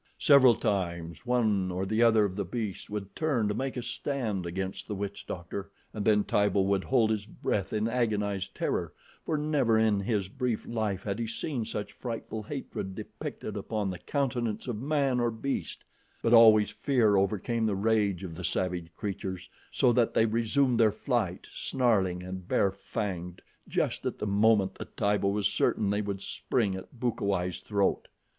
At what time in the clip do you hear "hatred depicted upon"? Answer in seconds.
12.41-13.91